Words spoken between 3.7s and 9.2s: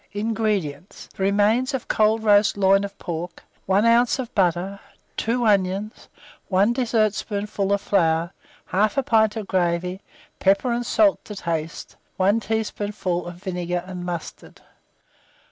oz. of butter, 2 onions, 1 dessertspoonful of flour, 1/2